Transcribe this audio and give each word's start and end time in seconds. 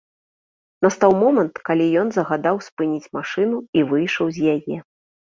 Настаў 0.85 1.11
момант, 1.23 1.59
калі 1.67 1.85
ён 2.03 2.07
загадаў 2.15 2.55
спыніць 2.67 3.11
машыну 3.17 3.57
і 3.79 3.83
выйшаў 3.91 4.33
з 4.39 4.55
яе. 4.55 4.77